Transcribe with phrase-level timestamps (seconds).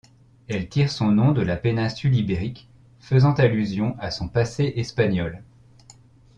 [0.47, 2.67] Elle tire son nom de la Péninsule Ibérique,
[3.01, 5.43] faisant allusion à son passé espagnol.